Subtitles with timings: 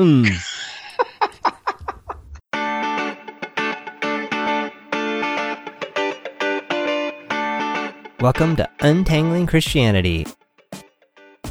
[0.00, 0.24] Hmm.
[8.18, 10.26] Welcome to Untangling Christianity.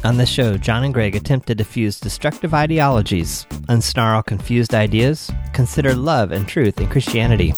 [0.02, 5.94] On this show, John and Gregg attempt to diffuse destructive ideologies, unsnarl confused ideas, consider
[5.94, 7.54] love and truth in Christianity.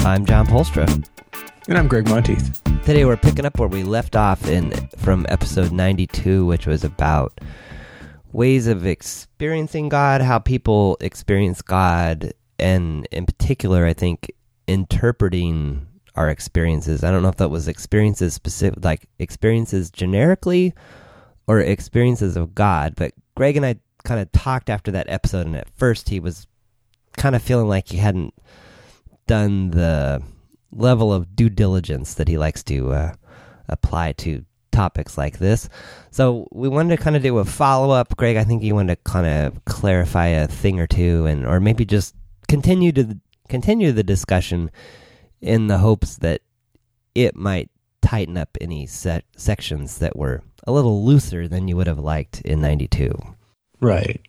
[0.00, 0.88] I'm John Polstra.
[1.68, 2.60] And I'm Gregg Monteith.
[2.84, 7.40] Today we're picking up where we left off in from episode 92, which was about
[8.34, 14.32] ways of experiencing God, how people experience God, and in particular, I think
[14.66, 17.04] interpreting our experiences.
[17.04, 20.74] I don't know if that was experiences specific, like experiences generically
[21.46, 25.56] or experiences of God, but Gregg and I kind of talked after that episode, and
[25.56, 26.48] at first he was
[27.16, 28.34] kind of feeling like he hadn't
[29.28, 30.20] done the
[30.72, 33.14] level of due diligence that he likes to uh,
[33.68, 35.68] apply to topics like this.
[36.10, 38.16] So we wanted to kind of do a follow up.
[38.16, 41.60] Gregg, I think you wanted to kind of clarify a thing or two, and or
[41.60, 42.14] maybe just
[42.48, 44.70] continue to continue the discussion
[45.40, 46.42] in the hopes that
[47.14, 47.70] it might
[48.02, 52.40] tighten up any se- sections that were a little looser than you would have liked
[52.42, 53.14] in 92.
[53.80, 54.20] Right.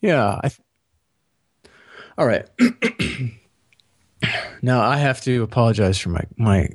[0.00, 0.40] Yeah.
[0.42, 0.60] I th-
[2.16, 2.46] All right.
[4.62, 6.68] now I have to apologize for my, my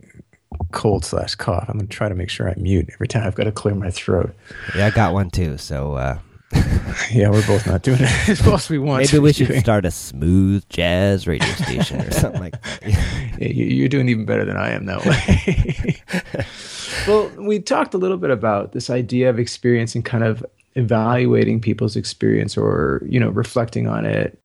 [0.71, 1.65] cold slash cough.
[1.67, 3.75] I'm going to try to make sure I mute every time I've got to clear
[3.75, 4.35] my throat.
[4.75, 5.57] Yeah, I got one too.
[5.57, 6.19] So, uh,
[7.11, 9.05] yeah, we're both not doing it as well as we want.
[9.05, 9.61] Maybe we should doing.
[9.61, 12.61] start a smooth jazz radio station or something like.
[12.61, 13.37] that.
[13.39, 16.45] Yeah, you're doing even better than I am that way.
[17.07, 21.59] well, we talked a little bit about this idea of experience and kind of evaluating
[21.59, 24.40] people's experience or you know reflecting on it.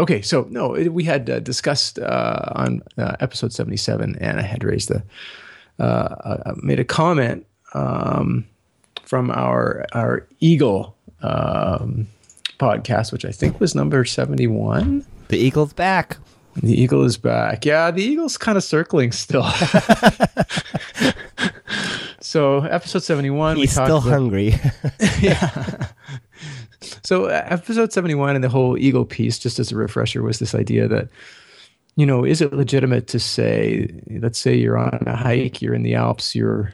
[0.00, 4.62] Okay, so no, we had uh, discussed uh, on uh, episode 77, and I had
[4.62, 5.02] raised the
[5.80, 8.44] uh, uh, made a comment um,
[9.02, 12.06] from our our eagle um,
[12.60, 15.04] podcast, which I think was number 71.
[15.28, 16.18] The Eagle's back.
[16.62, 17.64] The Eagle is back.
[17.64, 19.44] Yeah, the Eagle's kind of circling still.
[22.20, 23.56] so, episode 71.
[23.56, 24.54] He's still about, hungry.
[25.20, 25.88] yeah.
[27.04, 30.54] So, uh, episode 71 and the whole Eagle piece, just as a refresher, was this
[30.54, 31.08] idea that,
[31.96, 33.88] you know, is it legitimate to say,
[34.20, 36.72] let's say you're on a hike, you're in the Alps, you're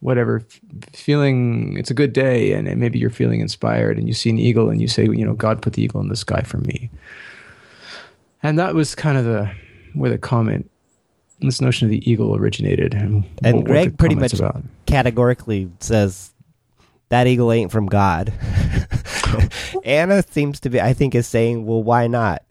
[0.00, 0.42] whatever
[0.92, 4.38] feeling it's a good day and, and, maybe you're feeling inspired and you see an
[4.38, 6.90] eagle and you say you know god put the eagle in the sky for me
[8.42, 9.50] and that was kind of the
[9.94, 10.70] where the comment
[11.40, 14.62] this notion of the eagle originated and, and gregg pretty much about.
[14.86, 16.30] categorically says
[17.08, 18.32] that eagle ain't from god
[19.84, 22.42] anna seems to be i think is saying well why not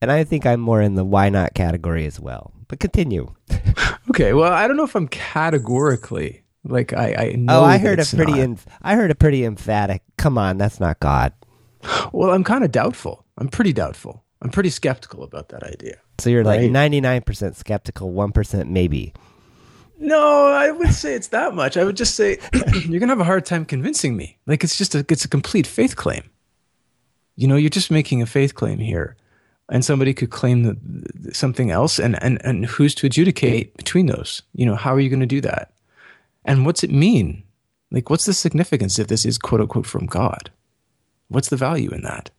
[0.00, 3.34] and i think i'm more in the why not category as well but continue
[4.10, 7.60] okay well i don't know if i'm categorically like I, I know.
[7.60, 8.40] Oh, I heard a pretty.
[8.40, 10.02] Inf- I heard a pretty emphatic.
[10.16, 11.32] Come on, that's not God.
[12.12, 13.24] Well, I'm kind of doubtful.
[13.38, 14.24] I'm pretty doubtful.
[14.42, 15.96] I'm pretty skeptical about that idea.
[16.18, 16.70] So you're right?
[16.70, 19.12] like 99% skeptical, 1% maybe.
[19.98, 21.76] No, I would say it's that much.
[21.76, 22.38] I would just say
[22.86, 24.38] you're gonna have a hard time convincing me.
[24.46, 26.22] Like it's just a it's a complete faith claim.
[27.36, 29.16] You know, you're just making a faith claim here,
[29.68, 34.42] and somebody could claim the, something else, and and and who's to adjudicate between those?
[34.54, 35.72] You know, how are you going to do that?
[36.44, 37.42] And what's it mean?
[37.90, 40.50] Like, what's the significance if this is quote unquote from God?
[41.28, 42.30] What's the value in that?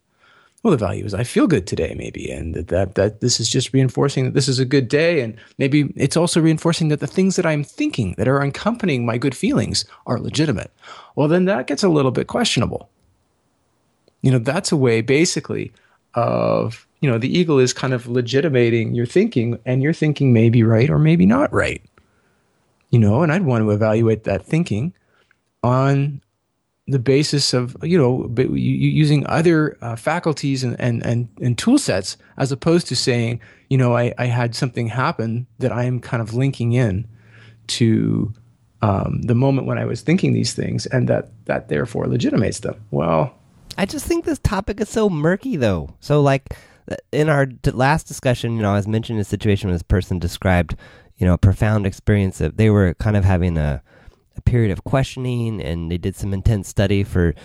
[0.61, 3.49] Well, the value is I feel good today, maybe, and that, that, that this is
[3.49, 7.07] just reinforcing that this is a good day, and maybe it's also reinforcing that the
[7.07, 10.71] things that I'm thinking that are accompanying my good feelings are legitimate.
[11.15, 12.89] Well, then that gets a little bit questionable.
[14.21, 15.71] You know, that's a way basically
[16.15, 20.49] of you know the eagle is kind of legitimating your thinking, and your thinking may
[20.49, 21.81] be right or maybe not right
[22.89, 24.93] you know, and I'd want to evaluate that thinking
[25.63, 26.21] on
[26.91, 32.17] the basis of you know using other uh, faculties and, and and and tool sets
[32.37, 33.39] as opposed to saying
[33.69, 37.07] you know I, I had something happen that I am kind of linking in
[37.67, 38.33] to
[38.81, 42.75] um, the moment when I was thinking these things and that that therefore legitimates them.
[42.91, 43.33] Well,
[43.77, 45.95] I just think this topic is so murky though.
[45.99, 46.55] So like
[47.11, 50.75] in our last discussion, you know, I was mentioning a situation where this person described
[51.19, 52.39] you know, a profound experience.
[52.39, 53.83] That they were kind of having a,
[54.39, 57.35] a period of questioning, and they did some intense study for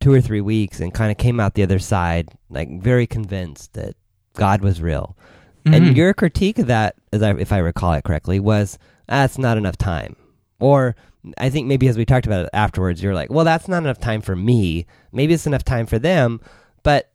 [0.00, 3.72] two or three weeks, and kind of came out the other side like very convinced
[3.74, 3.96] that
[4.34, 5.16] God was real.
[5.64, 5.74] Mm-hmm.
[5.74, 8.78] And your critique of that, as I, if I recall it correctly, was
[9.08, 10.16] that's ah, not enough time.
[10.60, 10.94] Or
[11.38, 13.98] I think maybe as we talked about it afterwards, you're like, well, that's not enough
[13.98, 14.86] time for me.
[15.12, 16.40] Maybe it's enough time for them.
[16.82, 17.10] But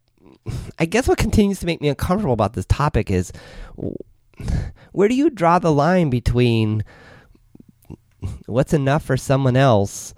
[0.79, 3.31] I guess what continues to make me uncomfortable about this topic is
[4.91, 6.83] where do you draw the line between
[8.45, 10.13] what's enough for someone else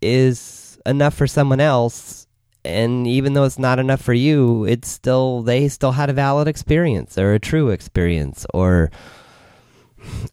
[0.00, 2.26] is enough for someone else
[2.64, 6.48] and even though it's not enough for you, it's still they still had a valid
[6.48, 8.90] experience or a true experience or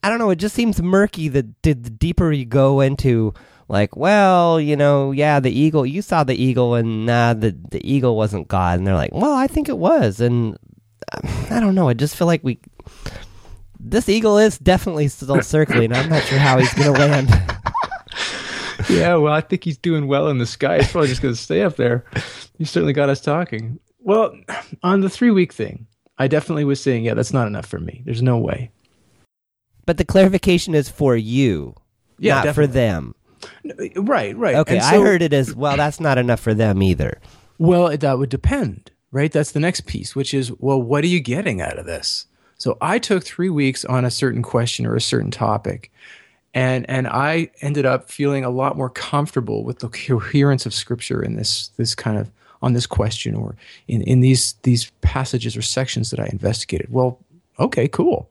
[0.03, 3.33] I don't know, it just seems murky the, the deeper you go into
[3.67, 8.15] like, well, you know, yeah, the eagle, you saw the eagle and the the eagle
[8.15, 10.57] wasn't God and they're like, "Well, I think it was." And
[11.49, 12.59] I don't know, I just feel like we
[13.79, 15.93] this eagle is definitely still circling.
[15.93, 17.29] I'm not sure how he's going to land.
[18.89, 20.77] yeah, well, I think he's doing well in the sky.
[20.77, 22.05] He's probably just going to stay up there.
[22.57, 23.79] You certainly got us talking.
[23.99, 24.33] Well,
[24.83, 25.87] on the three week thing,
[26.17, 28.01] I definitely was saying, yeah, that's not enough for me.
[28.05, 28.71] There's no way.
[29.85, 31.75] But the clarification is for you,
[32.17, 32.67] yeah, not definitely.
[32.67, 33.15] for them.
[33.97, 34.55] Right, right.
[34.55, 35.77] Okay, so, I heard it as well.
[35.77, 37.19] That's not enough for them either.
[37.57, 39.31] Well, that would depend, right?
[39.31, 42.25] That's the next piece, which is, well, what are you getting out of this?
[42.57, 45.91] So I took three weeks on a certain question or a certain topic,
[46.53, 51.21] and and I ended up feeling a lot more comfortable with the coherence of Scripture
[51.21, 52.31] in this this kind of
[52.61, 53.55] on this question or
[53.87, 56.87] in in these these passages or sections that I investigated.
[56.89, 57.19] Well,
[57.59, 58.29] okay, cool.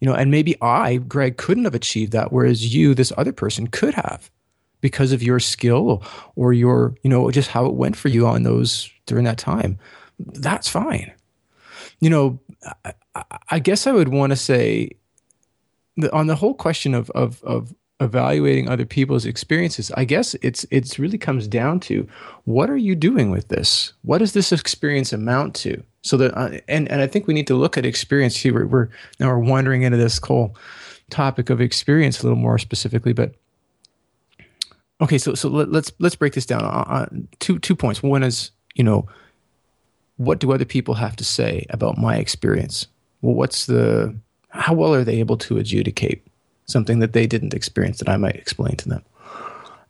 [0.00, 3.66] You know, and maybe I, Gregg, couldn't have achieved that, whereas you, this other person,
[3.66, 4.30] could have
[4.80, 6.04] because of your skill
[6.36, 9.76] or your, you know, just how it went for you on those during that time.
[10.20, 11.12] That's fine.
[11.98, 12.40] You know,
[13.50, 14.90] I, guess I would want to say
[16.12, 20.98] on the whole question of, of, of evaluating other people's experiences, I guess it's it's
[20.98, 22.06] really comes down to
[22.44, 23.92] what are you doing with this?
[24.02, 25.82] What does this experience amount to?
[26.02, 28.54] So that uh, and and I think we need to look at experience here.
[28.54, 30.56] We're, we're now we're wandering into this whole
[31.10, 33.34] topic of experience a little more specifically, but
[35.00, 35.18] okay.
[35.18, 37.06] So so let, us let's, let's break this down uh, uh,
[37.40, 38.02] two two points.
[38.02, 39.08] One is you know
[40.18, 42.86] what do other people have to say about my experience?
[43.22, 44.14] Well, what's the
[44.50, 46.26] how well are they able to adjudicate
[46.66, 49.02] something that they didn't experience that I might explain to them?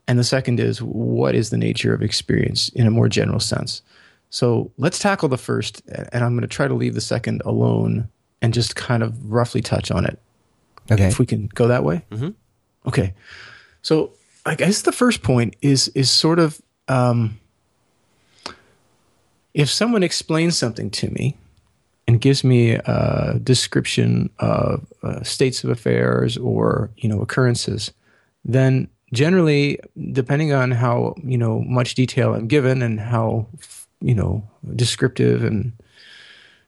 [0.06, 3.82] And the second is, what is the nature of experience in a more general sense?
[4.30, 8.08] So let's tackle the first, and I'm going to try to leave the second alone
[8.40, 10.19] and just kind of roughly touch on it.
[10.90, 11.06] Okay.
[11.06, 12.04] If we can go that way.
[12.10, 12.30] Mm-hmm.
[12.86, 13.14] Okay.
[13.82, 14.12] So
[14.46, 17.38] I guess the first point is is sort of um,
[19.52, 21.36] if someone explains something to me
[22.08, 27.93] and gives me a description of uh, states of affairs or you know occurrences,
[28.46, 29.78] then generally,
[30.12, 33.46] depending on how you know much detail I'm given and how
[34.00, 34.43] you know
[34.75, 35.72] descriptive and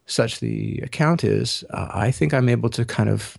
[0.04, 3.38] such the account is, uh, I think I'm able to kind of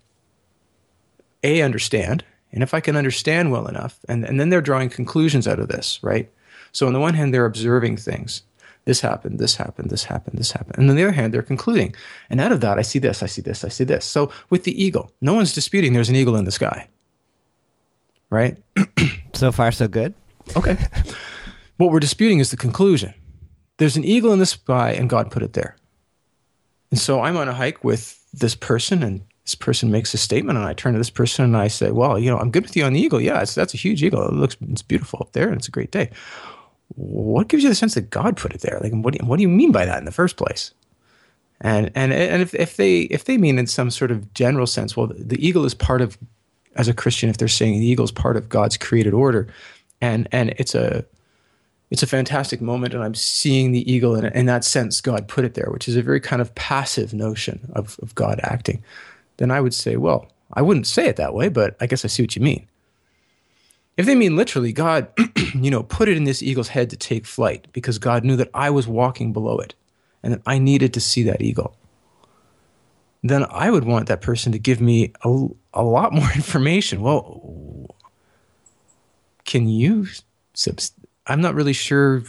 [1.44, 5.48] a understand, and if I can understand well enough, and and then they're drawing conclusions
[5.48, 6.28] out of this, right?
[6.72, 8.42] So on the one hand, they're observing things
[8.86, 10.78] this happened, this happened, this happened, this happened.
[10.80, 11.96] And on the other hand, they're concluding.
[12.30, 14.06] And out of that, I see this, I see this, I see this.
[14.06, 16.88] So with the eagle, no one's disputing there's an eagle in the sky.
[18.30, 18.58] Right?
[19.34, 20.14] so far, so good.
[20.56, 20.78] Okay.
[21.78, 23.14] what we're disputing is the conclusion.
[23.78, 25.76] There's an eagle in the sky, and God put it there.
[26.90, 30.58] And so I'm on a hike with this person, and this person makes a statement,
[30.58, 32.76] and I turn to this person and I say, "Well, you know, I'm good with
[32.76, 33.20] you on the eagle.
[33.20, 34.28] Yeah, that's a huge eagle.
[34.28, 36.12] It looks, it's beautiful up there, and it's a great day
[36.96, 38.80] what gives you the sense that God put it there?
[38.82, 40.74] Like, what do you, what do you mean by that in the first place?
[41.62, 44.98] And and and if, if they if they mean in some sort of general sense,
[44.98, 46.18] well, the eagle is part of
[46.76, 49.48] as a Christian, if they're saying the eagle is part of God's created order,
[50.02, 51.06] and and it's a
[51.92, 55.44] it's a fantastic moment, and I'm seeing the eagle, and in that sense, God put
[55.44, 58.82] it there, which is a very kind of passive notion of, of God acting.
[59.38, 62.08] Then I would say, well, I wouldn't say it that way, but I guess I
[62.08, 62.66] see what you mean.
[63.98, 65.10] If they mean literally, God,
[65.54, 68.50] you know, put it in this eagle's head to take flight because God knew that
[68.54, 69.76] I was walking below it
[70.24, 71.76] and that I needed to see that eagle,
[73.24, 77.02] then I would want that person to give me a, a lot more information.
[77.02, 77.96] Well,
[79.46, 80.08] can you?
[81.28, 82.24] I'm not really sure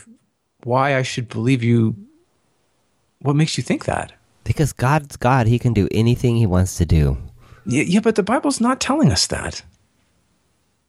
[0.65, 1.97] why I should believe you.
[3.21, 4.13] What makes you think that?
[4.45, 5.47] Because God's God.
[5.47, 7.17] He can do anything he wants to do.
[7.65, 9.63] Yeah, yeah, but the Bible's not telling us that.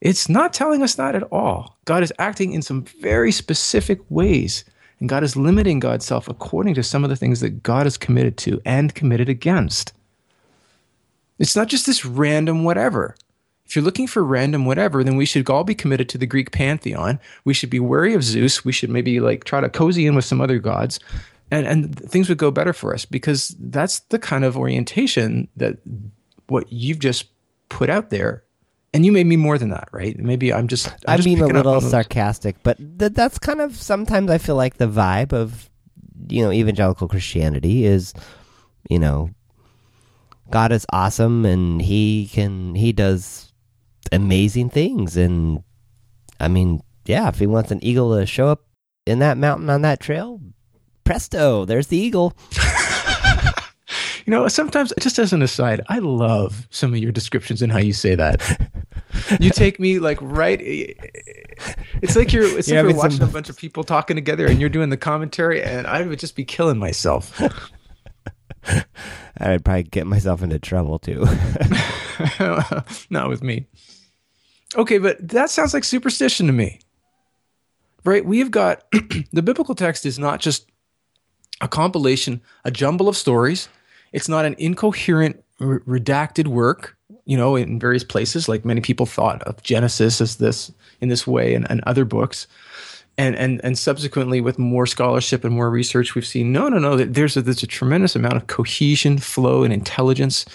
[0.04, 1.78] It's not telling us that at all.
[1.86, 4.66] God is acting in some very specific ways,
[5.00, 7.98] and God is limiting God's self according to some of the things that God is
[7.98, 9.94] committed to and committed against.
[11.40, 13.16] It's not just this random whatever.
[13.66, 16.52] If you're looking for random whatever, then we should all be committed to the Greek
[16.52, 17.18] pantheon.
[17.46, 18.66] We should be wary of Zeus.
[18.66, 21.00] We should maybe like try to cozy in with some other gods,
[21.50, 25.78] and and things would go better for us because that's the kind of orientation that
[26.48, 27.28] what you've just
[27.70, 28.44] put out there
[28.94, 30.18] and you made me more than that, right?
[30.18, 30.88] Maybe I'm just.
[31.08, 34.78] I'm i mean a little sarcastic, but th- that's kind of sometimes I feel like
[34.78, 35.70] the vibe of
[36.30, 38.14] you know evangelical Christianity is,
[38.90, 39.32] you know,
[40.52, 43.52] God is awesome and he can he does
[44.12, 45.64] amazing things and
[46.40, 48.66] I mean yeah, if he wants an eagle to show up
[49.06, 50.40] in that mountain on that trail,
[51.04, 52.34] presto, there's the eagle.
[54.26, 57.80] You know, sometimes, just as an aside, I love some of your descriptions and how
[57.80, 58.70] you say that.
[59.40, 60.62] you take me like right.
[60.64, 60.94] Eh,
[62.02, 62.46] it's like you're.
[62.58, 64.98] It's like we're watching some- a bunch of people talking together, and you're doing the
[64.98, 67.42] commentary, and I would just be killing myself.
[69.38, 71.26] I'd probably get myself into trouble too.
[73.10, 73.68] Not with me.
[74.76, 76.80] Okay, but that sounds like superstition to me.
[78.06, 78.26] Right?
[78.26, 78.86] We've got
[79.34, 80.70] the biblical text is not just
[81.62, 83.68] a compilation, a jumble of stories.
[84.14, 89.42] It's not an incoherent, redacted work, you know, in various places, like many people thought
[89.44, 92.48] of Genesis as this in this way and, and other books.
[93.16, 96.98] And, and and subsequently, with more scholarship and more research, we've seen no, no, no.
[96.98, 100.46] There's a, there's a tremendous amount of cohesion, flow, and intelligence.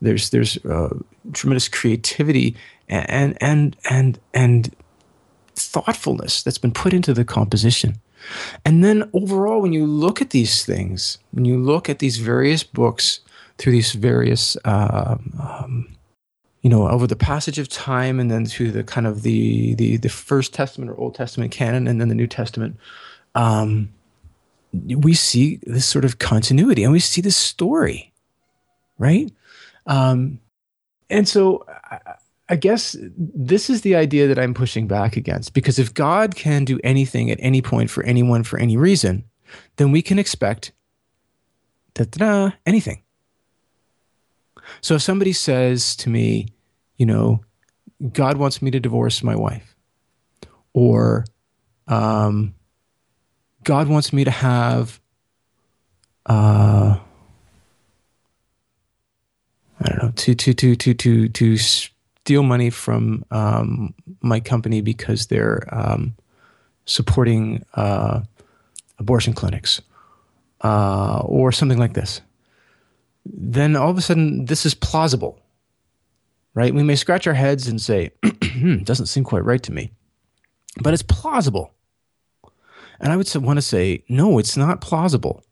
[0.00, 0.96] There's there's uh,
[1.32, 2.54] tremendous creativity
[2.88, 4.74] and and and and
[5.56, 7.96] thoughtfulness that's been put into the composition.
[8.64, 12.62] And then overall, when you look at these things, when you look at these various
[12.62, 13.20] books
[13.58, 15.96] through these various, um, um,
[16.62, 19.96] you know, over the passage of time, and then through the kind of the the
[19.98, 22.76] the First Testament or Old Testament canon, and then the New Testament,
[23.34, 23.92] um,
[24.72, 28.12] we see this sort of continuity, and we see this story,
[28.98, 29.32] right?
[29.86, 30.40] Um,
[31.08, 31.64] and so
[32.48, 36.64] I, guess this is the idea that I'm pushing back against because if God can
[36.64, 39.24] do anything at any point for anyone for any reason,
[39.76, 40.72] then we can expect
[41.94, 43.02] da-da-da, anything.
[44.80, 46.48] So if somebody says to me,
[46.96, 47.40] you know,
[48.12, 49.74] God wants me to divorce my wife,
[50.72, 51.24] or
[51.88, 52.54] um,
[53.64, 55.00] God wants me to have,
[56.26, 56.98] uh,
[59.80, 61.56] I don't know, to to to to to to
[62.26, 66.12] steal money from um, my company because they're um,
[66.84, 68.20] supporting uh,
[68.98, 69.80] abortion clinics
[70.64, 72.20] uh, or something like this.
[73.24, 75.38] Then all of a sudden, this is plausible,
[76.52, 76.74] right?
[76.74, 78.10] We may scratch our heads and say,
[78.82, 79.92] "Doesn't seem quite right to me,"
[80.82, 81.74] but it's plausible.
[82.98, 85.44] And I would want to say, no, it's not plausible.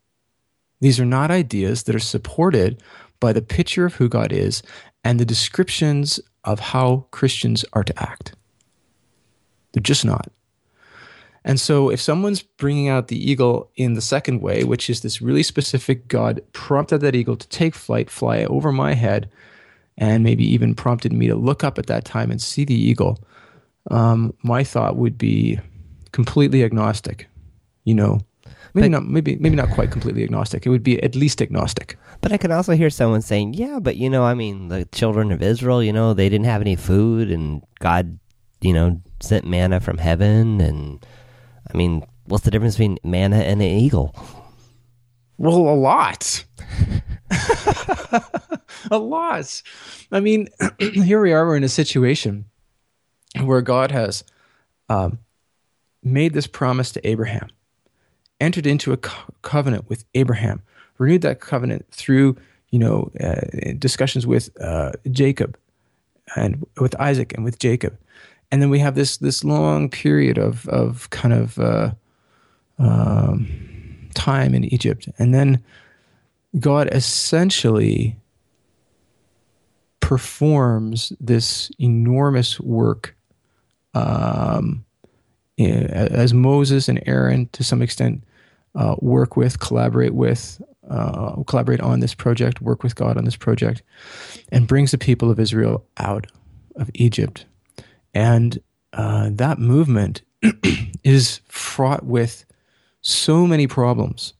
[0.81, 2.83] These are not ideas that are supported
[3.21, 4.61] by the picture of who God is
[5.05, 8.35] and the descriptions of how Christians are to act.
[9.73, 10.31] They're just not.
[11.43, 15.21] And so, if someone's bringing out the eagle in the second way, which is this
[15.21, 19.29] really specific God prompted that eagle to take flight, fly over my head,
[19.97, 23.19] and maybe even prompted me to look up at that time and see the eagle,
[23.91, 25.59] um, my thought would be
[26.11, 27.27] completely agnostic.
[27.83, 28.21] You know,
[28.75, 30.65] maybe But- not, maybe maybe not quite completely agnostic.
[30.65, 31.97] It would be at least agnostic.
[32.21, 35.31] But I could also hear someone saying, "Yeah, but you know, I mean, the children
[35.31, 38.19] of Israel, you know, they didn't have any food, and God,
[38.61, 41.03] you know, sent manna from heaven, and
[41.73, 44.13] I mean, what's the difference between manna and an eagle?"
[45.37, 46.45] Well, a lot.
[48.91, 49.61] a lot.
[50.11, 50.47] I mean,
[50.79, 51.45] here we are.
[51.45, 52.45] We're in a situation
[53.43, 54.23] where God has
[54.89, 55.19] um,
[56.03, 57.49] made this promise to Abraham,
[58.39, 60.61] entered into a co- covenant with Abraham,
[60.97, 62.35] renewed that covenant through
[62.71, 65.57] you know uh, discussions with uh, Jacob
[66.35, 67.97] and with Isaac and with Jacob,
[68.51, 71.59] and then we have this this long period of of kind of.
[71.59, 71.91] Uh,
[72.77, 73.47] um,
[74.15, 75.07] time in Egypt.
[75.19, 75.63] And then
[76.59, 78.15] God essentially
[79.99, 83.15] performs this enormous work
[83.93, 84.84] um,
[85.57, 88.23] as Moses and Aaron, to some extent,
[88.75, 93.37] uh, work with, collaborate with, uh, collaborate on this project, work with God on this
[93.37, 93.81] project,
[94.51, 96.27] and brings the people of Israel out
[96.75, 97.45] of Egypt.
[98.13, 98.59] And
[98.93, 100.21] uh, that movement
[101.03, 102.45] is fraught with
[103.01, 104.33] so many problems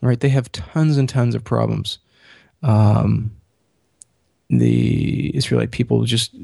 [0.00, 1.98] right they have tons and tons of problems
[2.62, 3.32] um,
[4.48, 6.36] the israelite people just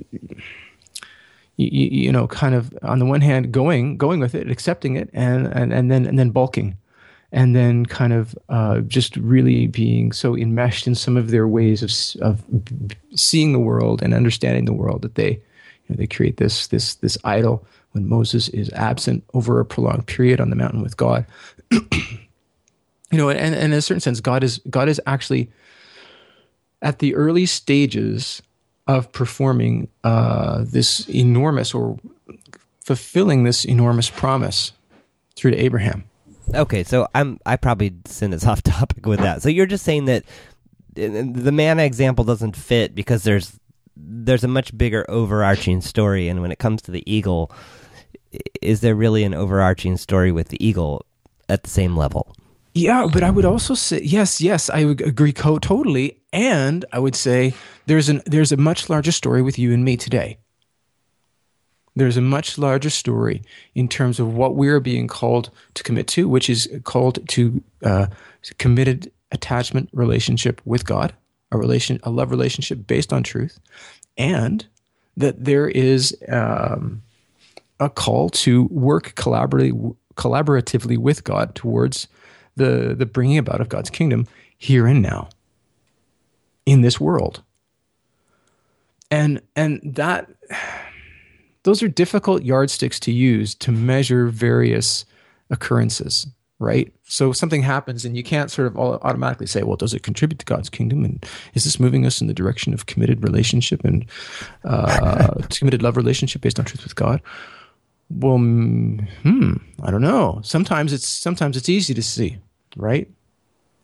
[1.69, 5.11] you, you know kind of on the one hand going going with it accepting it
[5.12, 6.76] and and, and then and then bulking
[7.33, 11.83] and then kind of uh, just really being so enmeshed in some of their ways
[11.83, 12.45] of of
[13.14, 15.40] seeing the world and understanding the world that they you
[15.90, 20.40] know, they create this this this idol when Moses is absent over a prolonged period
[20.40, 21.26] on the mountain with God.
[21.71, 21.79] you
[23.12, 25.50] know, and, and in a certain sense, God is God is actually
[26.83, 28.43] at the early stages
[28.97, 31.99] of performing uh, this enormous or
[32.85, 34.73] fulfilling this enormous promise
[35.37, 36.05] through to Abraham.
[36.55, 39.43] Okay, so I'm I probably sent us off topic with that.
[39.43, 40.25] So you're just saying that
[40.95, 43.59] the manna example doesn't fit because there's
[43.97, 47.53] there's a much bigger overarching story, and when it comes to the eagle,
[48.61, 51.05] is there really an overarching story with the eagle
[51.49, 52.35] at the same level?
[52.75, 56.99] Yeah, but I would also say yes, yes, I would agree co- totally, and I
[56.99, 57.55] would say
[57.87, 60.39] there's an there's a much larger story with you and me today.
[61.97, 63.43] There's a much larger story
[63.75, 68.07] in terms of what we're being called to commit to, which is called to uh,
[68.59, 71.13] committed attachment relationship with God,
[71.51, 73.59] a relation, a love relationship based on truth,
[74.17, 74.67] and
[75.17, 77.03] that there is um,
[77.81, 82.07] a call to work collaboratively, collaboratively with God towards
[82.55, 85.29] the the bringing about of God's kingdom here and now
[86.71, 87.43] in this world.
[89.11, 90.31] And and that
[91.65, 95.05] those are difficult yardsticks to use to measure various
[95.50, 96.29] occurrences,
[96.61, 96.93] right?
[97.05, 100.47] So something happens and you can't sort of automatically say, well, does it contribute to
[100.47, 101.05] God's kingdom?
[101.05, 104.07] And is this moving us in the direction of committed relationship and
[104.65, 107.21] uh, committed love relationship based on truth with God?
[108.11, 110.41] Well, hmm, I don't know.
[110.45, 112.39] Sometimes it's sometimes it's easy to see,
[112.77, 113.09] right?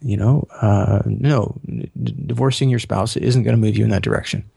[0.07, 1.59] You know, uh, no,
[2.27, 4.49] divorcing your spouse isn't going to move you in that direction.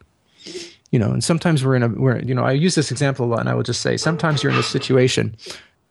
[0.92, 3.30] You know, and sometimes we're in a, we're, you know, I use this example a
[3.30, 5.36] lot, and I will just say, sometimes you're in a situation.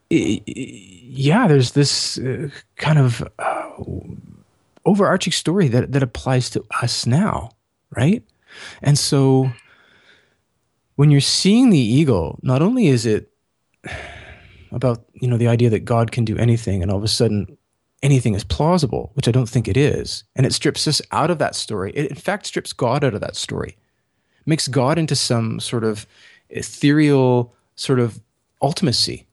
[0.09, 3.71] Yeah, there's this uh, kind of uh,
[4.85, 7.51] overarching story that that applies to us now,
[7.97, 8.23] right?
[8.81, 9.51] And so,
[10.95, 13.29] when you're seeing the eagle, not only is it
[14.71, 17.57] about you know the idea that God can do anything, and all of a sudden
[18.01, 21.39] anything is plausible, which I don't think it is, and it strips us out of
[21.39, 21.91] that story.
[21.95, 23.77] It in fact strips God out of that story,
[24.45, 26.07] makes God into some sort of
[26.49, 28.19] ethereal sort of
[28.61, 29.25] ultimacy.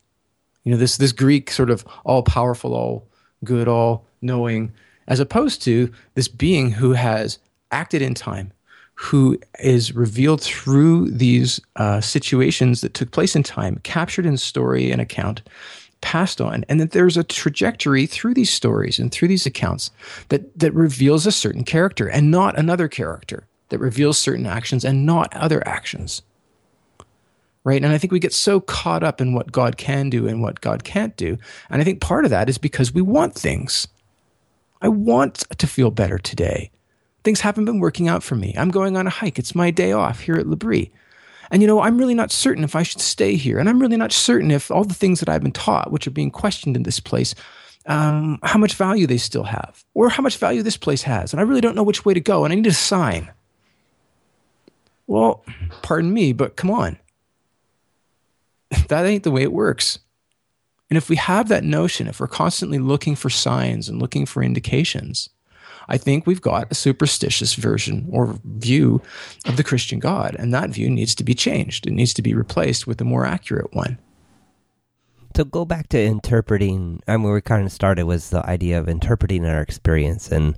[0.64, 3.06] You know this this Greek sort of all powerful, all
[3.44, 4.72] good, all knowing,
[5.06, 7.38] as opposed to this being who has
[7.70, 8.52] acted in time,
[8.94, 14.90] who is revealed through these uh, situations that took place in time, captured in story
[14.90, 15.42] and account,
[16.00, 19.90] passed on, and that there's a trajectory through these stories and through these accounts
[20.28, 25.06] that that reveals a certain character and not another character, that reveals certain actions and
[25.06, 26.22] not other actions.
[27.64, 27.82] Right?
[27.82, 30.60] And I think we get so caught up in what God can do and what
[30.60, 31.36] God can't do.
[31.68, 33.88] And I think part of that is because we want things.
[34.80, 36.70] I want to feel better today
[37.26, 38.54] things haven't been working out for me.
[38.56, 39.36] I'm going on a hike.
[39.36, 40.92] It's my day off here at L'Abri.
[41.50, 43.58] And you know, I'm really not certain if I should stay here.
[43.58, 46.12] And I'm really not certain if all the things that I've been taught, which are
[46.12, 47.34] being questioned in this place,
[47.86, 51.32] um, how much value they still have, or how much value this place has.
[51.32, 52.44] And I really don't know which way to go.
[52.44, 53.30] And I need a sign.
[55.06, 55.44] Well,
[55.82, 56.98] pardon me, but come on.
[58.88, 60.00] That ain't the way it works.
[60.90, 64.42] And if we have that notion, if we're constantly looking for signs and looking for
[64.42, 65.28] indications,
[65.88, 69.00] I think we've got a superstitious version or view
[69.46, 71.86] of the Christian God, and that view needs to be changed.
[71.86, 73.98] It needs to be replaced with a more accurate one.
[75.34, 78.78] To go back to interpreting, I mean, where we kind of started was the idea
[78.78, 80.56] of interpreting our experience, and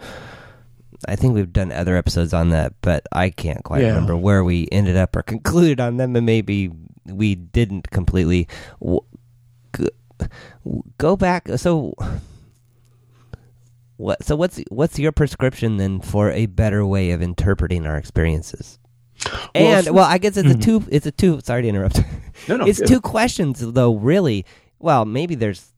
[1.07, 3.89] I think we've done other episodes on that, but I can't quite yeah.
[3.89, 6.71] remember where we ended up or concluded on them, and maybe
[7.05, 8.49] we didn't completely.
[10.99, 11.49] Go back.
[11.57, 11.95] So
[13.99, 14.25] what?
[14.25, 18.79] So what's what's your prescription then for a better way of interpreting our experiences?
[19.55, 20.61] And well, well I guess it's mm-hmm.
[20.61, 20.85] a two.
[20.89, 21.41] It's a two.
[21.43, 22.01] Sorry to interrupt.
[22.49, 22.67] No, no.
[22.69, 22.87] it's yeah.
[22.87, 23.97] two questions though.
[23.97, 24.47] Really.
[24.79, 25.75] Well, maybe there's.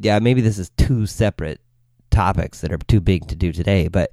[0.00, 1.60] Yeah, maybe this is two separate
[2.10, 3.88] topics that are too big to do today.
[3.88, 4.12] But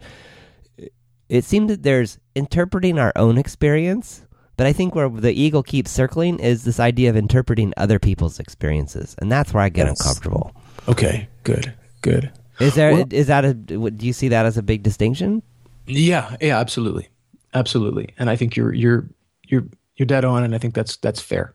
[1.29, 4.23] it seems that there's interpreting our own experience.
[4.57, 8.39] But I think where the eagle keeps circling is this idea of interpreting other people's
[8.39, 9.99] experiences, and that's where I get yes.
[9.99, 10.55] uncomfortable.
[10.87, 12.31] Okay, good, good.
[12.59, 15.41] Is there well, is that a do you see that as a big distinction?
[15.87, 17.09] Yeah, yeah, absolutely,
[17.53, 18.13] absolutely.
[18.17, 19.07] And I think you're you're
[19.47, 19.65] you're
[19.95, 21.53] you're dead on, and I think that's that's fair,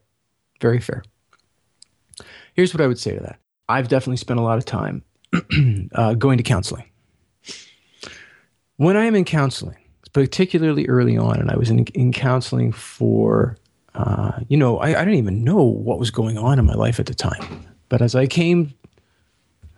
[0.61, 1.03] very fair.
[2.55, 3.39] Here's what I would say to that.
[3.69, 5.03] I've definitely spent a lot of time
[5.95, 6.85] uh, going to counseling.
[8.77, 9.77] When I am in counseling,
[10.13, 13.57] particularly early on, and I was in, in counseling for,
[13.95, 16.99] uh, you know, I, I didn't even know what was going on in my life
[16.99, 17.67] at the time.
[17.89, 18.75] But as I came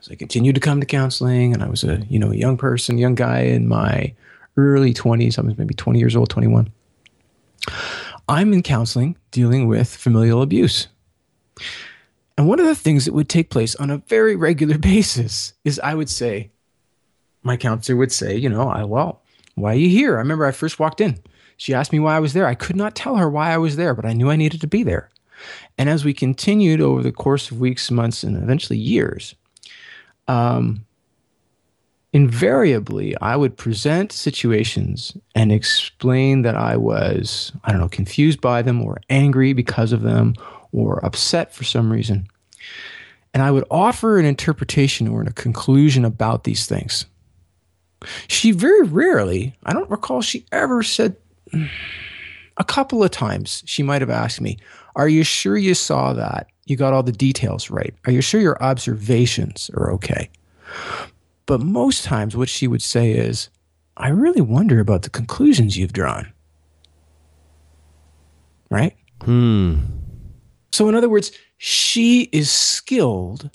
[0.03, 2.57] so I continued to come to counseling, and I was a you know a young
[2.57, 4.13] person, young guy in my
[4.57, 5.39] early twenties.
[5.39, 6.73] I was maybe twenty years old, twenty one.
[8.29, 10.89] I'm in counseling dealing with familial abuse.
[12.37, 15.79] And one of the things that would take place on a very regular basis is
[15.79, 16.51] I would say,
[17.45, 19.23] my counselor would say, you know, I, well,
[19.55, 20.17] why are you here?
[20.17, 21.21] I remember I first walked in.
[21.57, 22.47] She asked me why I was there.
[22.47, 24.67] I could not tell her why I was there, but I knew I needed to
[24.67, 25.11] be there.
[25.79, 29.37] And as we continued over the course of weeks, months, and eventually years,
[30.33, 30.87] um,
[32.15, 38.63] invariably I would present situations and explain that I was, I don't know, confused by
[38.63, 40.35] them or angry because of them
[40.73, 42.27] or upset for some reason.
[43.35, 47.05] And I would offer an interpretation or a conclusion about these things.
[48.27, 51.17] She very rarely, I don't recall she ever said,
[52.57, 54.59] a couple of times she might have asked me,
[54.97, 56.49] Are you sure you saw that?
[56.67, 57.95] You got all the details right?
[58.07, 60.31] Are you sure your observations are okay?
[61.47, 63.49] But most times, what she would say is,
[63.97, 66.33] I really wonder about the conclusions you've drawn.
[68.71, 68.97] Right?
[69.23, 69.81] Hmm.
[70.73, 73.51] So, in other words, she is skilled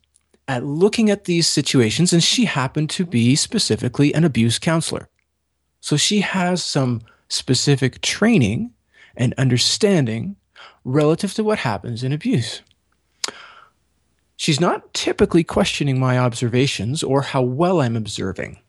[0.47, 5.09] at looking at these situations, and she happened to be specifically an abuse counselor.
[5.79, 8.73] So, she has some specific training
[9.15, 10.35] and understanding
[10.83, 12.61] relative to what happens in abuse.
[14.37, 18.59] She's not typically questioning my observations or how well I'm observing,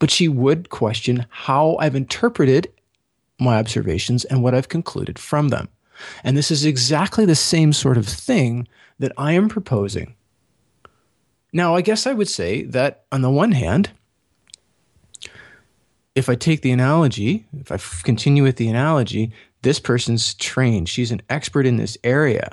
[0.00, 2.70] but she would question how I've interpreted
[3.38, 5.68] my observations and what I've concluded from them.
[6.24, 8.66] And this is exactly the same sort of thing
[8.98, 10.14] that I am proposing.
[11.52, 13.90] Now, I guess I would say that on the one hand,
[16.14, 19.32] if I take the analogy, if I continue with the analogy,
[19.62, 20.88] this person's trained.
[20.88, 22.50] She's an expert in this area.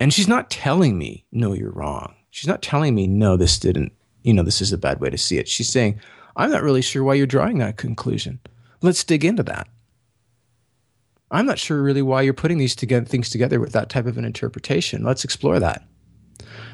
[0.00, 2.14] And she's not telling me, no, you're wrong.
[2.30, 5.18] She's not telling me, no, this didn't, you know, this is a bad way to
[5.18, 5.48] see it.
[5.48, 6.00] She's saying,
[6.36, 8.40] I'm not really sure why you're drawing that conclusion.
[8.82, 9.68] Let's dig into that.
[11.30, 14.18] I'm not sure really why you're putting these together, things together with that type of
[14.18, 15.04] an interpretation.
[15.04, 15.86] Let's explore that.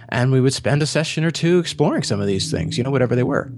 [0.09, 2.91] And we would spend a session or two exploring some of these things, you know,
[2.91, 3.53] whatever they were.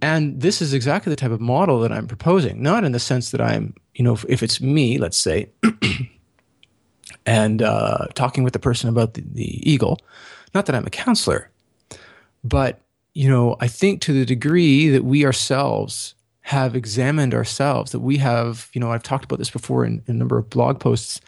[0.00, 3.30] And this is exactly the type of model that I'm proposing, not in the sense
[3.30, 5.50] that I'm, you know, if, if it's me, let's say,
[7.26, 10.00] and uh, talking with the person about the, the eagle,
[10.54, 11.50] not that I'm a counselor,
[12.42, 12.80] but,
[13.14, 18.16] you know, I think to the degree that we ourselves have examined ourselves, that we
[18.16, 21.20] have, you know, I've talked about this before in, in a number of blog posts,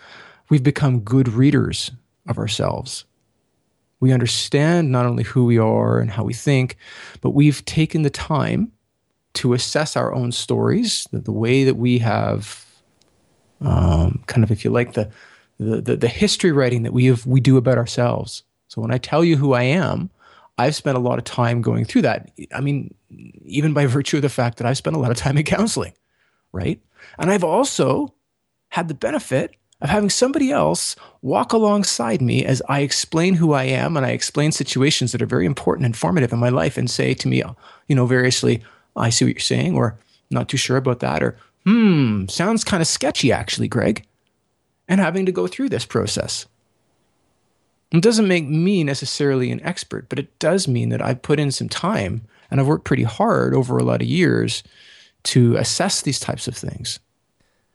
[0.49, 1.91] we've become good readers
[2.27, 3.05] of ourselves.
[4.01, 6.77] We understand not only who we are and how we think,
[7.21, 8.73] but we've taken the time
[9.35, 12.67] to assess our own stories, the, the way that we have,
[13.61, 15.11] um, kind of, if you like, the,
[15.63, 18.43] the, the, history writing that we have, we do about ourselves.
[18.69, 20.11] So when I tell you who I am,
[20.59, 22.31] I've spent a lot of time going through that.
[22.55, 22.95] I mean,
[23.45, 25.95] even by virtue of the fact that I've spent a lot of time in counseling,
[26.53, 26.81] right?
[27.19, 28.15] And I've also
[28.69, 33.65] had the benefit of having somebody else walk alongside me as I explain who I
[33.65, 36.91] am and I explain situations that are very important and formative in my life and
[36.91, 37.43] say to me,
[37.89, 38.63] you know, variously,
[38.97, 39.99] I see what you're saying, or
[40.31, 44.07] not too sure about that, or hmm, sounds kind of sketchy actually, Gregg.
[44.93, 46.45] And having to go through this process.
[47.93, 51.51] It doesn't make me necessarily an expert, but it does mean that I've put in
[51.51, 54.63] some time and I've worked pretty hard over a lot of years
[55.23, 57.01] to assess these types of things.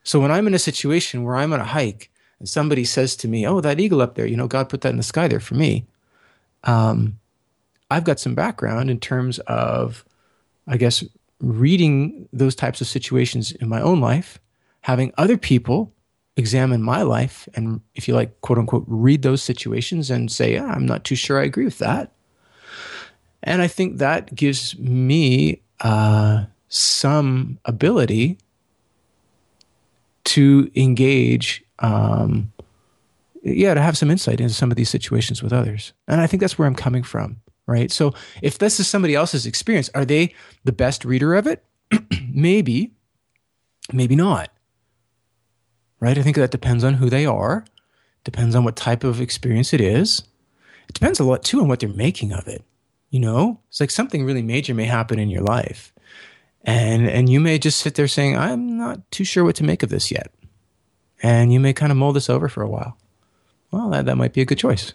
[0.04, 3.28] So when I'm in a situation where I'm on a hike and somebody says to
[3.28, 5.40] me, "Oh, that eagle up there, you know, God put that in the sky there
[5.40, 5.88] for me,"
[6.66, 7.18] um,
[7.90, 10.06] I've got some background in terms of,
[10.68, 11.04] I guess,
[11.40, 14.40] reading those types of situations in my own life,
[14.82, 15.94] having other people
[16.38, 20.66] examine my life, and if you like, quote unquote, read those situations and say, yeah,
[20.66, 22.12] "I'm not too sure I agree with that."
[23.44, 28.38] And I think that gives me uh, some ability
[30.26, 32.52] to engage um,
[33.44, 35.94] yeah to have some insight into some of these situations with others.
[36.08, 37.92] And i think that's where i'm coming from right?
[37.92, 41.64] So if this is somebody else's experience are they the best reader of it?
[42.34, 42.94] Maybe.
[43.94, 44.50] Maybe not
[46.00, 46.18] right?
[46.18, 47.66] I think that depends on who they are
[48.24, 50.24] depends on what type of experience it is.
[50.90, 52.62] It depends a lot too on what they're making of it
[53.10, 53.60] you know?
[53.70, 55.94] It's like something really major may happen in your life.
[56.64, 59.84] And and you may just sit there saying i'm not too sure what to make
[59.84, 60.32] of this yet.
[61.24, 62.98] And you may kind of mull this over for a while.
[63.72, 64.94] Well that, that might be a good choice.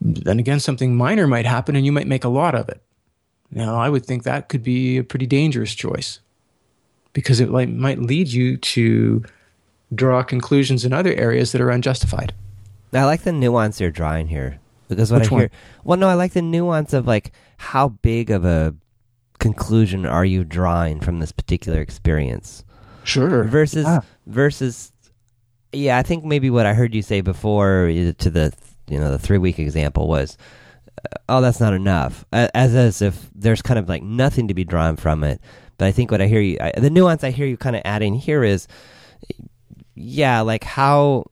[0.00, 2.82] Then again something minor might happen and you might make a lot of it.
[3.50, 6.20] Now i would think that could be a pretty dangerous choice
[7.12, 9.24] because it like, might lead you to
[9.94, 12.32] draw conclusions in other areas that are unjustified
[12.94, 15.38] I like the nuance you're drawing here because what Which I hear.
[15.38, 15.50] one?
[15.84, 18.74] Well, no, I like the nuance of like how big of a
[19.38, 22.64] conclusion are you drawing from this particular experience
[23.04, 24.00] sure versus Yeah.
[24.26, 24.92] versus.
[25.72, 28.52] Yeah, I think maybe what I heard you say before uh, to the
[28.88, 30.36] you know the three week example was,
[31.02, 32.26] uh, oh, that's not enough.
[32.30, 35.40] As as if there's kind of like nothing to be drawn from it.
[35.78, 37.80] But I think what I hear you, I, the nuance I hear you kind of
[37.86, 38.68] adding here is,
[39.94, 41.26] yeah, like how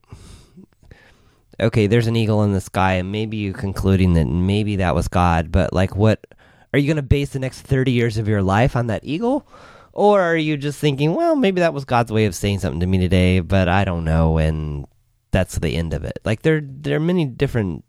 [1.61, 5.09] okay, there's an eagle in the sky, and maybe you concluding that maybe that was
[5.09, 6.27] God, but like, what
[6.73, 9.47] are you going to base the next 30 years of your life on that eagle?
[9.93, 12.87] Or are you just thinking, well, maybe that was God's way of saying something to
[12.87, 14.87] me today, but I don't know, and
[15.33, 16.21] that's the end of it.
[16.25, 17.85] Like there there are many different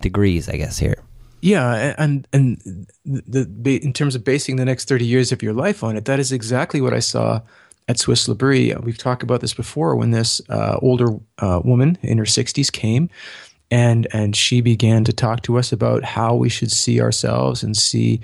[0.00, 1.02] degrees, I guess here.
[1.40, 5.52] Yeah, and and the, the in terms of basing the next thirty years of your
[5.52, 7.42] life on it, that is exactly what I saw
[7.88, 8.74] at Swiss L'Abri.
[8.82, 13.08] We've talked about this before when this uh, older uh, woman in her sixties came,
[13.70, 17.76] and and she began to talk to us about how we should see ourselves and
[17.76, 18.20] see.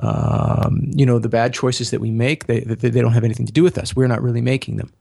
[0.00, 2.46] Um, you know the bad choices that we make.
[2.46, 3.94] They, they they don't have anything to do with us.
[3.94, 4.92] We're not really making them.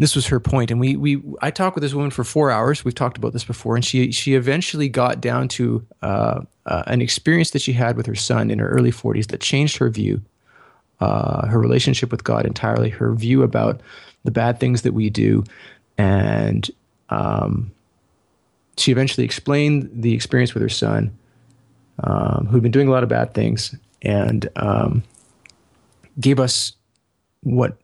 [0.00, 0.70] This was her point.
[0.70, 2.86] And we we I talked with this woman for 4 hours.
[2.86, 3.76] We've talked about this before.
[3.76, 8.06] And she she eventually got down to uh, uh, an experience that she had with
[8.06, 10.22] her son in her early 40s that changed her view
[11.00, 13.80] uh, her relationship with God entirely her view about
[14.24, 15.44] the bad things that we do
[15.98, 16.70] and
[17.08, 17.72] um,
[18.76, 21.16] she eventually explained the experience with her son
[22.02, 25.02] um, who'd been doing a lot of bad things and um,
[26.18, 26.72] gave us
[27.42, 27.76] what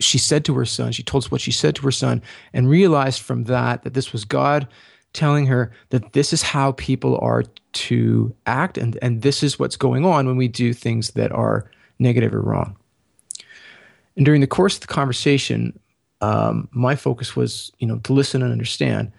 [0.00, 2.68] she said to her son, she told us what she said to her son, and
[2.68, 4.66] realized from that that this was God
[5.12, 9.76] telling her that this is how people are to act and, and this is what's
[9.76, 12.76] going on when we do things that are negative or wrong.
[14.16, 15.78] And during the course of the conversation,
[16.20, 19.12] um, my focus was, you know, to listen and understand.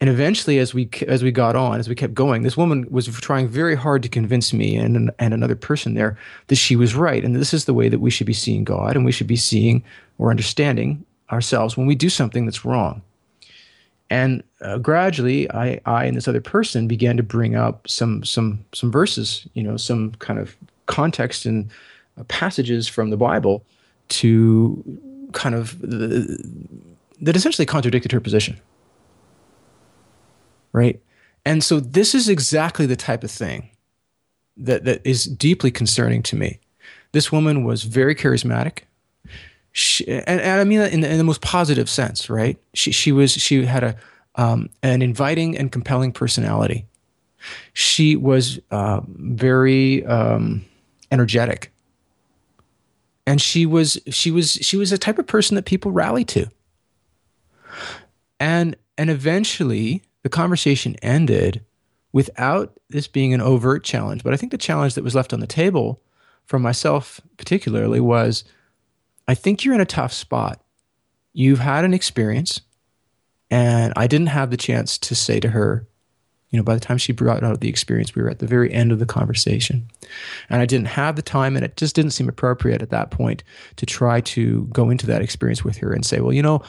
[0.00, 3.06] And eventually, as we as we got on, as we kept going, this woman was
[3.06, 7.24] trying very hard to convince me and and another person there that she was right,
[7.24, 9.36] and this is the way that we should be seeing God, and we should be
[9.36, 9.84] seeing
[10.18, 13.00] or understanding ourselves when we do something that's wrong.
[14.12, 18.64] And uh, gradually, I, I and this other person began to bring up some some
[18.72, 21.70] some verses, you know, some kind of context and
[22.18, 23.64] uh, passages from the Bible
[24.08, 24.82] to
[25.32, 26.26] kind of uh,
[27.22, 28.60] that essentially contradicted her position
[30.72, 31.00] right?
[31.44, 33.70] And so this is exactly the type of thing
[34.56, 36.58] that, that is deeply concerning to me.
[37.12, 38.80] This woman was very charismatic.
[39.72, 42.58] She, and, and, I mean in the, in the, most positive sense, right?
[42.74, 43.96] She, she was she had a
[44.34, 46.86] um, an inviting and compelling personality.
[47.72, 50.64] She was uh, very um,
[51.10, 51.72] energetic,
[53.26, 56.48] and she was she was she was a type of person that people rally to.
[58.38, 61.64] And and eventually, the conversation ended
[62.12, 64.22] without this being an overt challenge.
[64.22, 66.00] But I think the challenge that was left on the table
[66.44, 68.44] for myself, particularly, was
[69.28, 70.62] I think you're in a tough spot.
[71.32, 72.60] You've had an experience,
[73.50, 75.86] and I didn't have the chance to say to her,
[76.50, 78.70] you know, by the time she brought out the experience, we were at the very
[78.70, 79.88] end of the conversation.
[80.50, 83.42] And I didn't have the time, and it just didn't seem appropriate at that point
[83.76, 86.62] to try to go into that experience with her and say, well, you know,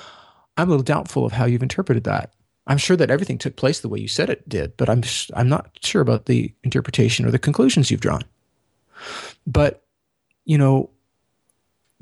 [0.56, 2.34] I'm a little doubtful of how you've interpreted that.
[2.66, 5.50] I'm sure that everything took place the way you said it did, but I'm I'm
[5.50, 8.24] not sure about the interpretation or the conclusions you've drawn.
[9.46, 9.84] But
[10.46, 10.90] you know,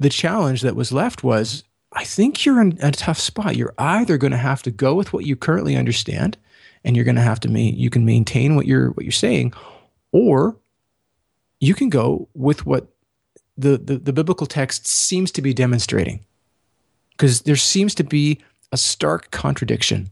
[0.02, 3.56] the challenge that was left was I think you're in a tough spot.
[3.56, 6.38] You're either going to have to go with what you currently understand
[6.84, 9.54] and you're going to have to ma- you can maintain what you're what you're saying
[10.12, 10.58] or
[11.60, 12.88] you can go with what
[13.58, 16.22] the, the, the biblical text seems to be demonstrating
[17.12, 18.40] because there seems to be
[18.72, 20.10] a stark contradiction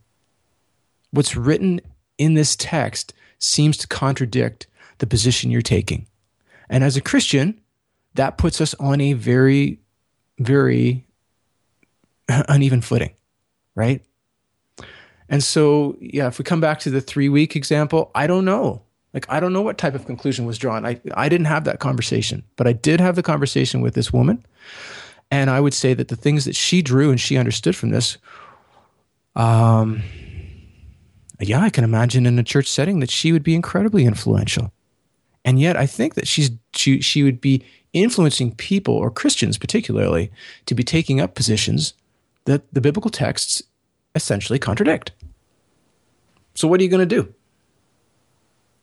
[1.12, 1.82] what's written
[2.18, 4.68] in this text seems to contradict
[5.00, 6.06] the position you're taking.
[6.70, 7.60] And as a Christian,
[8.16, 9.80] that puts us on a very,
[10.40, 11.06] very
[12.28, 13.14] uneven footing,
[13.76, 14.04] right?
[15.30, 18.82] And so, yeah, if we come back to the three week example, I don't know.
[19.14, 20.86] Like, I don't know what type of conclusion was drawn.
[20.86, 24.46] I, I didn't have that conversation, but I did have the conversation with this woman.
[25.32, 28.18] And I would say that the things that she drew and she understood from this,
[29.36, 30.02] um,
[31.40, 34.72] yeah, I can imagine in a church setting that she would be incredibly influential.
[35.50, 40.32] And yet I think that she's she she would be influencing people or Christians particularly
[40.68, 41.96] to be taking up positions
[42.46, 43.64] that the biblical texts
[44.14, 45.12] essentially contradict.
[46.54, 47.34] So what are you going to do?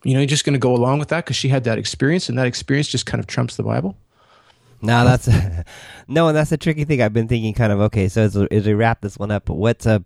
[0.03, 2.29] You know, you're just going to go along with that because she had that experience
[2.29, 3.97] and that experience just kind of trumps the Bible?
[4.83, 5.27] No, that's
[6.07, 7.01] no, and that's a tricky thing.
[7.01, 8.09] I've been thinking, kind of, okay.
[8.09, 10.05] So as, as we wrap this one up, what's a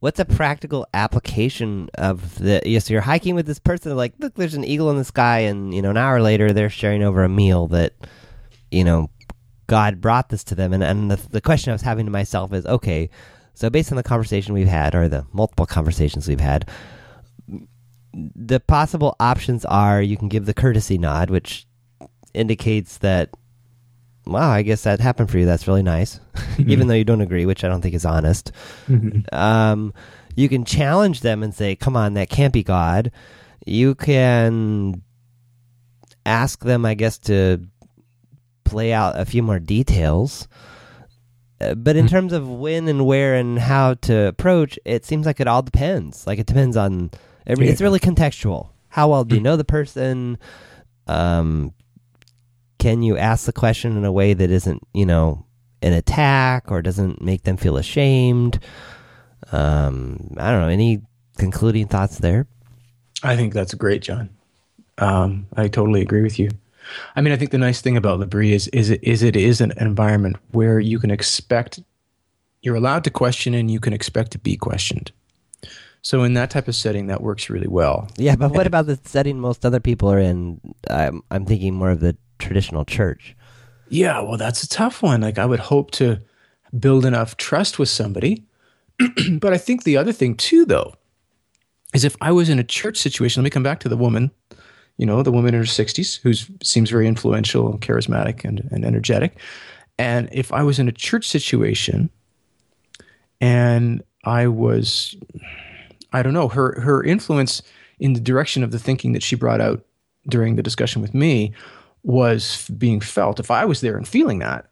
[0.00, 4.54] what's a practical application of the yes you're hiking with this person like look there's
[4.54, 7.28] an eagle in the sky and you know an hour later they're sharing over a
[7.28, 7.92] meal that
[8.70, 9.08] you know
[9.66, 10.72] god brought this to them.
[10.72, 13.08] And, and the, the question i was having to myself is okay
[13.54, 16.68] so based on the conversation we've had or the multiple conversations we've had
[18.12, 21.66] the possible options are you can give the courtesy nod which
[22.34, 23.30] indicates that
[24.26, 25.46] wow, I guess that happened for you.
[25.46, 26.70] That's really nice, mm-hmm.
[26.70, 28.52] even though you don't agree, which I don't think is honest.
[28.88, 29.34] Mm-hmm.
[29.34, 29.94] Um,
[30.36, 33.10] you can challenge them and say, come on, that can't be God.
[33.66, 35.02] You can
[36.24, 37.60] ask them, I guess, to
[38.64, 40.48] play out a few more details.
[41.60, 45.40] Uh, but in terms of when and where and how to approach, it seems like
[45.40, 46.26] it all depends.
[46.26, 47.10] Like it depends on
[47.46, 47.68] every.
[47.68, 48.70] It's really contextual.
[48.88, 50.38] How well do you know the person?
[51.06, 51.74] Um,
[52.80, 55.46] can you ask the question in a way that isn't, you know,
[55.82, 58.58] an attack or doesn't make them feel ashamed?
[59.52, 60.68] Um, I don't know.
[60.68, 61.02] Any
[61.38, 62.46] concluding thoughts there?
[63.22, 64.30] I think that's great, John.
[64.98, 66.50] Um, I totally agree with you.
[67.14, 69.60] I mean, I think the nice thing about L'Abri is is it is it is
[69.60, 71.80] an environment where you can expect
[72.62, 75.12] you're allowed to question and you can expect to be questioned.
[76.02, 78.08] So in that type of setting, that works really well.
[78.16, 80.60] Yeah, but what about the setting most other people are in?
[80.88, 83.36] I'm, I'm thinking more of the traditional church.
[83.88, 85.20] Yeah, well, that's a tough one.
[85.20, 86.20] Like I would hope to
[86.78, 88.44] build enough trust with somebody,
[89.32, 90.94] but I think the other thing too, though,
[91.92, 93.42] is if I was in a church situation.
[93.42, 94.30] Let me come back to the woman.
[94.96, 98.84] You know, the woman in her sixties who seems very influential, and charismatic, and, and
[98.84, 99.38] energetic.
[99.98, 102.10] And if I was in a church situation,
[103.40, 105.16] and I was,
[106.12, 107.62] I don't know, her her influence
[107.98, 109.84] in the direction of the thinking that she brought out
[110.28, 111.52] during the discussion with me
[112.02, 113.40] was being felt.
[113.40, 114.66] If I was there and feeling that,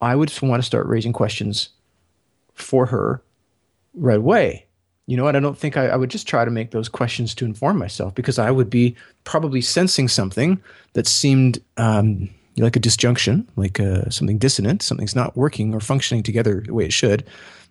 [0.00, 1.70] I would want to start raising questions
[2.54, 3.22] for her
[3.94, 4.66] right away.
[5.06, 7.34] You know, and I don't think I, I would just try to make those questions
[7.36, 8.94] to inform myself because I would be
[9.24, 10.60] probably sensing something
[10.92, 16.22] that seemed um, like a disjunction, like uh, something dissonant, something's not working or functioning
[16.22, 17.24] together the way it should.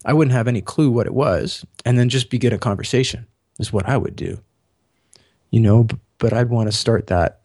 [0.06, 3.28] I wouldn't have any clue what it was, and then just begin a conversation
[3.60, 4.40] is what I would do.
[5.52, 7.42] You know, but I'd want to start that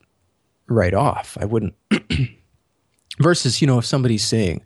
[0.68, 1.37] right off.
[1.40, 1.75] I wouldn't.
[3.20, 4.64] Versus, you know, if somebody's saying,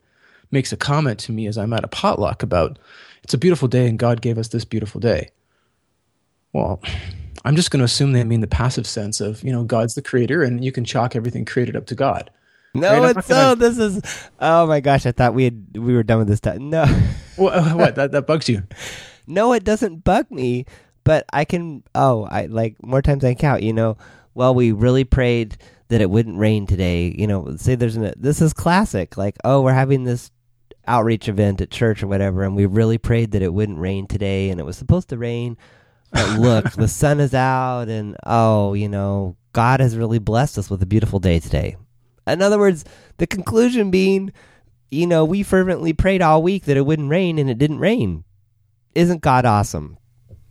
[0.51, 2.79] makes a comment to me as I'm at a potluck about,
[3.25, 5.31] it's a beautiful day and God gave us this beautiful day.
[6.53, 6.81] Well,
[7.45, 10.03] I'm just going to assume they mean the passive sense of, you know, God's the
[10.03, 12.31] creator and you can chalk everything created up to God.
[12.73, 13.35] No, Right, it's so.
[13.35, 14.29] gonna- This is.
[14.39, 15.07] Oh my gosh!
[15.07, 16.69] I thought we had we were done with this time.
[16.69, 16.85] No,
[17.37, 17.55] What?
[17.55, 18.65] Uh, what that, that bugs you?
[19.27, 20.67] no, it doesn't bug me.
[21.03, 21.85] But I can.
[21.95, 23.63] Oh, I like more times I count.
[23.63, 23.97] You know.
[24.35, 25.57] Well, we really prayed
[25.89, 27.15] that it wouldn't rain today.
[27.17, 28.13] You know, say there's an.
[28.17, 29.17] This is classic.
[29.17, 30.31] Like, oh, we're having this
[30.87, 34.51] outreach event at church or whatever, and we really prayed that it wouldn't rain today,
[34.51, 35.57] and it was supposed to rain.
[36.13, 40.71] But look, the sun is out, and oh, you know, God has really blessed us
[40.71, 41.77] with a beautiful day today.
[42.27, 42.85] In other words,
[43.19, 44.33] the conclusion being,
[44.91, 48.25] you know, we fervently prayed all week that it wouldn't rain, and it didn't rain.
[48.95, 49.99] Isn't God awesome?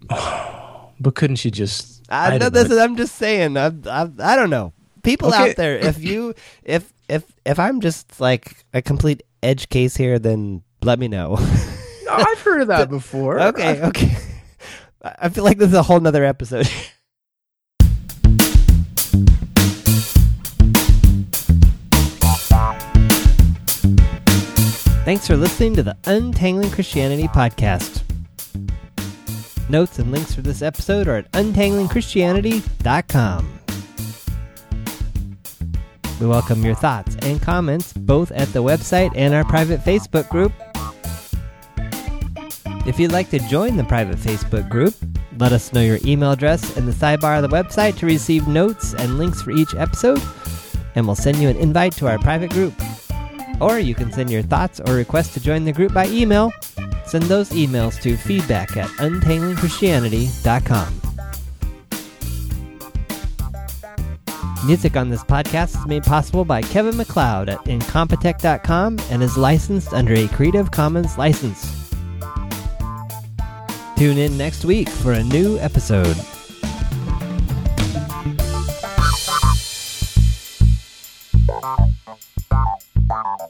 [0.98, 2.04] But couldn't you just?
[2.10, 2.80] I, I know this know.
[2.80, 3.58] I'm just saying.
[3.58, 4.72] I, I, I don't know.
[5.06, 5.52] People Okay.
[5.52, 10.18] out there, if you, if, if, if I'm just like a complete edge case here,
[10.20, 11.36] then let me know.
[12.10, 13.40] I've heard of that before.
[13.40, 14.18] okay, okay.
[15.04, 16.68] I I feel like this is a whole nother episode.
[25.06, 28.02] Thanks for listening to the Untangling Christianity podcast.
[29.70, 33.55] Notes and links for this episode are at untanglingchristianity.com.
[36.20, 40.54] We welcome your thoughts and comments both at the website and our private Facebook group.
[42.88, 44.94] If you'd like to join the private Facebook group,
[45.38, 48.94] let us know your email address in the sidebar of the website to receive notes
[48.94, 50.22] and links for each episode,
[50.96, 52.74] and we'll send you an invite to our private group.
[53.60, 56.52] Or you can send your thoughts or requests to join the group by email.
[57.06, 61.05] Send those emails to feedback at untanglingchristianity.com.
[64.64, 69.94] Music on this podcast is made possible by Kevin MacLeod at Incompetech.com and is licensed
[69.94, 71.92] under a Creative Commons license.
[73.98, 76.18] Tune in next week for a new episode.
[83.08, 83.48] Bye.